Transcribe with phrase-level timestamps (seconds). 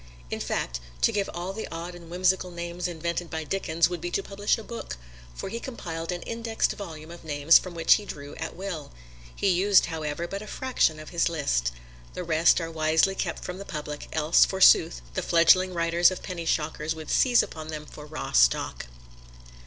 [0.31, 4.09] In fact, to give all the odd and whimsical names invented by Dickens would be
[4.09, 4.97] to publish a book,
[5.35, 8.91] for he compiled an indexed volume of names from which he drew at will.
[9.35, 11.71] He used, however, but a fraction of his list.
[12.15, 16.45] The rest are wisely kept from the public, else, forsooth, the fledgling writers of penny
[16.45, 18.87] shockers would seize upon them for raw stock.